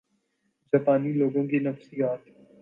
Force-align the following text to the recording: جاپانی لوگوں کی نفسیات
جاپانی 0.73 1.11
لوگوں 1.13 1.43
کی 1.47 1.59
نفسیات 1.59 2.21